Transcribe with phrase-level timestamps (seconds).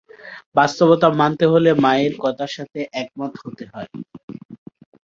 [0.55, 3.89] বাস্তবতা মানতে হলে মায়ের কথার সাথে একমত হতে হয়।